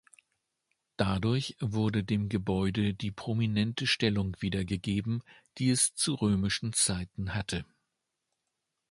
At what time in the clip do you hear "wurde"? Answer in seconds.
1.61-2.03